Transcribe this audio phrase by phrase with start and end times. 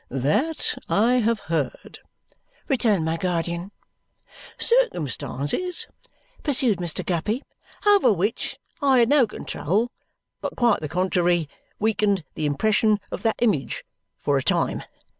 [0.09, 1.99] "That I have heard,"
[2.67, 3.71] returned my guardian.
[4.57, 5.85] "Circumstances,"
[6.41, 7.05] pursued Mr.
[7.05, 7.43] Guppy,
[7.85, 9.91] "over which I had no control,
[10.41, 13.85] but quite the contrary, weakened the impression of that image
[14.17, 14.81] for a time.